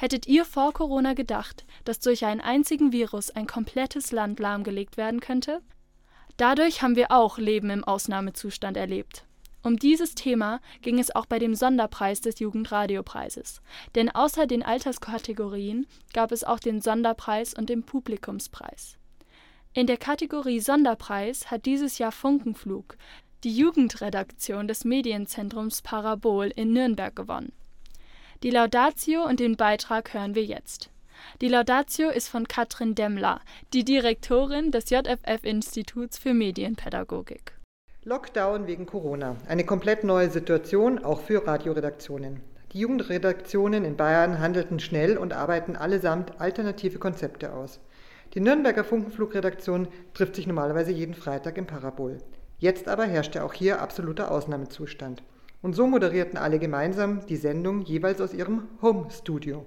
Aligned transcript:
Hättet 0.00 0.26
ihr 0.26 0.46
vor 0.46 0.72
Corona 0.72 1.12
gedacht, 1.12 1.66
dass 1.84 2.00
durch 2.00 2.24
einen 2.24 2.40
einzigen 2.40 2.90
Virus 2.90 3.30
ein 3.30 3.46
komplettes 3.46 4.12
Land 4.12 4.40
lahmgelegt 4.40 4.96
werden 4.96 5.20
könnte? 5.20 5.60
Dadurch 6.38 6.80
haben 6.80 6.96
wir 6.96 7.10
auch 7.10 7.36
Leben 7.36 7.68
im 7.68 7.84
Ausnahmezustand 7.84 8.78
erlebt. 8.78 9.26
Um 9.62 9.76
dieses 9.76 10.14
Thema 10.14 10.60
ging 10.80 10.98
es 10.98 11.14
auch 11.14 11.26
bei 11.26 11.38
dem 11.38 11.54
Sonderpreis 11.54 12.22
des 12.22 12.38
Jugendradiopreises. 12.38 13.60
Denn 13.94 14.08
außer 14.08 14.46
den 14.46 14.62
Alterskategorien 14.62 15.86
gab 16.14 16.32
es 16.32 16.44
auch 16.44 16.60
den 16.60 16.80
Sonderpreis 16.80 17.52
und 17.52 17.68
den 17.68 17.82
Publikumspreis. 17.82 18.96
In 19.74 19.86
der 19.86 19.98
Kategorie 19.98 20.60
Sonderpreis 20.60 21.50
hat 21.50 21.66
dieses 21.66 21.98
Jahr 21.98 22.12
Funkenflug, 22.12 22.96
die 23.44 23.54
Jugendredaktion 23.54 24.66
des 24.66 24.86
Medienzentrums 24.86 25.82
Parabol 25.82 26.46
in 26.46 26.72
Nürnberg 26.72 27.14
gewonnen. 27.14 27.52
Die 28.42 28.50
Laudatio 28.50 29.22
und 29.26 29.38
den 29.38 29.58
Beitrag 29.58 30.14
hören 30.14 30.34
wir 30.34 30.42
jetzt. 30.42 30.88
Die 31.42 31.48
Laudatio 31.48 32.08
ist 32.08 32.28
von 32.28 32.48
Katrin 32.48 32.94
Demmler, 32.94 33.42
die 33.74 33.84
Direktorin 33.84 34.70
des 34.70 34.88
JFF-Instituts 34.88 36.16
für 36.16 36.32
Medienpädagogik. 36.32 37.52
Lockdown 38.02 38.66
wegen 38.66 38.86
Corona. 38.86 39.36
Eine 39.46 39.64
komplett 39.64 40.04
neue 40.04 40.30
Situation, 40.30 41.04
auch 41.04 41.20
für 41.20 41.46
Radioredaktionen. 41.46 42.40
Die 42.72 42.78
Jugendredaktionen 42.78 43.84
in 43.84 43.98
Bayern 43.98 44.38
handelten 44.38 44.80
schnell 44.80 45.18
und 45.18 45.34
arbeiten 45.34 45.76
allesamt 45.76 46.40
alternative 46.40 46.98
Konzepte 46.98 47.52
aus. 47.52 47.78
Die 48.32 48.40
Nürnberger 48.40 48.84
Funkenflugredaktion 48.84 49.86
trifft 50.14 50.36
sich 50.36 50.46
normalerweise 50.46 50.92
jeden 50.92 51.14
Freitag 51.14 51.58
im 51.58 51.66
Parabol. 51.66 52.16
Jetzt 52.56 52.88
aber 52.88 53.04
herrschte 53.04 53.44
auch 53.44 53.52
hier 53.52 53.82
absoluter 53.82 54.30
Ausnahmezustand. 54.30 55.22
Und 55.62 55.74
so 55.74 55.86
moderierten 55.86 56.38
alle 56.38 56.58
gemeinsam 56.58 57.26
die 57.26 57.36
Sendung 57.36 57.82
jeweils 57.82 58.20
aus 58.20 58.32
ihrem 58.32 58.68
Home-Studio. 58.80 59.66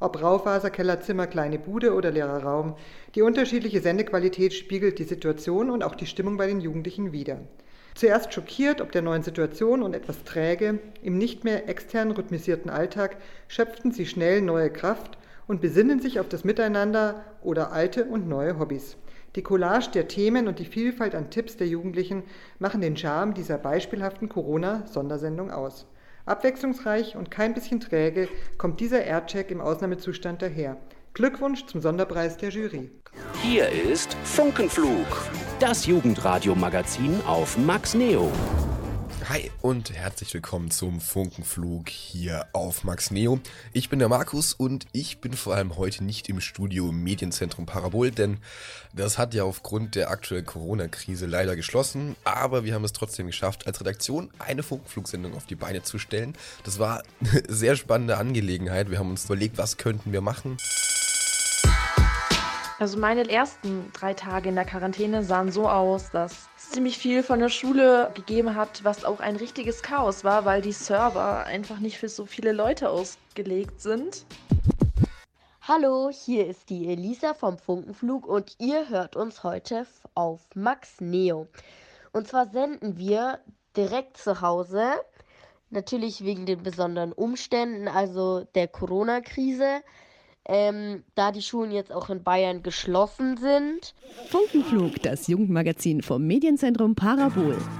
Ob 0.00 0.22
Raufaser, 0.22 0.70
Kellerzimmer, 0.70 1.26
kleine 1.26 1.58
Bude 1.58 1.92
oder 1.92 2.10
leerer 2.10 2.42
Raum, 2.42 2.76
die 3.14 3.22
unterschiedliche 3.22 3.80
Sendequalität 3.80 4.54
spiegelt 4.54 4.98
die 4.98 5.04
Situation 5.04 5.70
und 5.70 5.82
auch 5.82 5.96
die 5.96 6.06
Stimmung 6.06 6.36
bei 6.36 6.46
den 6.46 6.60
Jugendlichen 6.60 7.12
wider. 7.12 7.40
Zuerst 7.94 8.32
schockiert 8.32 8.80
ob 8.80 8.92
der 8.92 9.02
neuen 9.02 9.24
Situation 9.24 9.82
und 9.82 9.92
etwas 9.92 10.22
träge, 10.22 10.78
im 11.02 11.18
nicht 11.18 11.42
mehr 11.42 11.68
extern 11.68 12.12
rhythmisierten 12.12 12.70
Alltag 12.70 13.16
schöpften 13.48 13.90
sie 13.90 14.06
schnell 14.06 14.40
neue 14.40 14.70
Kraft 14.70 15.18
und 15.48 15.60
besinnen 15.60 16.00
sich 16.00 16.20
auf 16.20 16.28
das 16.28 16.44
Miteinander 16.44 17.24
oder 17.42 17.72
alte 17.72 18.04
und 18.04 18.28
neue 18.28 18.58
Hobbys. 18.58 18.96
Die 19.36 19.42
Collage 19.42 19.90
der 19.92 20.08
Themen 20.08 20.48
und 20.48 20.58
die 20.58 20.64
Vielfalt 20.64 21.14
an 21.14 21.30
Tipps 21.30 21.56
der 21.56 21.66
Jugendlichen 21.66 22.22
machen 22.58 22.80
den 22.80 22.96
Charme 22.96 23.34
dieser 23.34 23.58
beispielhaften 23.58 24.28
Corona-Sondersendung 24.28 25.50
aus. 25.50 25.86
Abwechslungsreich 26.24 27.16
und 27.16 27.30
kein 27.30 27.54
bisschen 27.54 27.80
träge 27.80 28.28
kommt 28.58 28.80
dieser 28.80 29.04
Aircheck 29.04 29.50
im 29.50 29.60
Ausnahmezustand 29.60 30.42
daher. 30.42 30.76
Glückwunsch 31.14 31.66
zum 31.66 31.80
Sonderpreis 31.80 32.36
der 32.36 32.50
Jury. 32.50 32.90
Hier 33.42 33.68
ist 33.68 34.14
Funkenflug, 34.24 35.06
das 35.58 35.86
Jugendradiomagazin 35.86 37.20
auf 37.26 37.58
Max 37.58 37.94
Neo. 37.94 38.30
Hi 39.26 39.50
und 39.62 39.92
herzlich 39.92 40.32
willkommen 40.32 40.70
zum 40.70 41.00
Funkenflug 41.00 41.88
hier 41.88 42.46
auf 42.52 42.84
Max 42.84 43.10
Neo. 43.10 43.40
Ich 43.72 43.90
bin 43.90 43.98
der 43.98 44.08
Markus 44.08 44.54
und 44.54 44.86
ich 44.92 45.20
bin 45.20 45.32
vor 45.34 45.54
allem 45.54 45.76
heute 45.76 46.04
nicht 46.04 46.28
im 46.28 46.40
Studio 46.40 46.92
Medienzentrum 46.92 47.66
Parabol, 47.66 48.10
denn 48.10 48.38
das 48.94 49.18
hat 49.18 49.34
ja 49.34 49.44
aufgrund 49.44 49.96
der 49.96 50.10
aktuellen 50.10 50.46
Corona-Krise 50.46 51.26
leider 51.26 51.56
geschlossen. 51.56 52.16
Aber 52.24 52.64
wir 52.64 52.74
haben 52.74 52.84
es 52.84 52.92
trotzdem 52.92 53.26
geschafft, 53.26 53.66
als 53.66 53.80
Redaktion 53.80 54.30
eine 54.38 54.62
Funkenflugsendung 54.62 55.34
auf 55.34 55.46
die 55.46 55.56
Beine 55.56 55.82
zu 55.82 55.98
stellen. 55.98 56.34
Das 56.64 56.78
war 56.78 57.02
eine 57.20 57.42
sehr 57.48 57.76
spannende 57.76 58.16
Angelegenheit. 58.16 58.90
Wir 58.90 58.98
haben 58.98 59.10
uns 59.10 59.26
überlegt, 59.26 59.58
was 59.58 59.76
könnten 59.76 60.12
wir 60.12 60.20
machen. 60.20 60.56
Also 62.78 62.96
meine 62.96 63.28
ersten 63.28 63.92
drei 63.92 64.14
Tage 64.14 64.50
in 64.50 64.54
der 64.54 64.64
Quarantäne 64.64 65.24
sahen 65.24 65.50
so 65.50 65.68
aus, 65.68 66.10
dass 66.12 66.48
ziemlich 66.78 66.98
viel 66.98 67.24
von 67.24 67.40
der 67.40 67.48
Schule 67.48 68.12
gegeben 68.14 68.54
hat, 68.54 68.84
was 68.84 69.04
auch 69.04 69.18
ein 69.18 69.34
richtiges 69.34 69.82
Chaos 69.82 70.22
war, 70.22 70.44
weil 70.44 70.62
die 70.62 70.70
Server 70.70 71.44
einfach 71.44 71.80
nicht 71.80 71.98
für 71.98 72.08
so 72.08 72.24
viele 72.24 72.52
Leute 72.52 72.88
ausgelegt 72.88 73.80
sind. 73.80 74.24
Hallo, 75.60 76.08
hier 76.08 76.46
ist 76.46 76.70
die 76.70 76.86
Elisa 76.86 77.34
vom 77.34 77.58
Funkenflug 77.58 78.28
und 78.28 78.54
ihr 78.60 78.88
hört 78.90 79.16
uns 79.16 79.42
heute 79.42 79.88
auf 80.14 80.40
Max 80.54 81.00
Neo. 81.00 81.48
Und 82.12 82.28
zwar 82.28 82.46
senden 82.46 82.96
wir 82.96 83.40
direkt 83.76 84.16
zu 84.16 84.40
Hause, 84.40 84.92
natürlich 85.70 86.22
wegen 86.22 86.46
den 86.46 86.62
besonderen 86.62 87.12
Umständen, 87.12 87.88
also 87.88 88.44
der 88.54 88.68
Corona-Krise 88.68 89.82
ähm, 90.48 91.04
da 91.14 91.30
die 91.30 91.42
Schulen 91.42 91.70
jetzt 91.70 91.92
auch 91.92 92.08
in 92.08 92.22
Bayern 92.22 92.62
geschlossen 92.62 93.36
sind. 93.36 93.94
Funkenflug, 94.30 95.02
das 95.02 95.28
Jugendmagazin 95.28 96.02
vom 96.02 96.26
Medienzentrum 96.26 96.94
Parabol. 96.94 97.56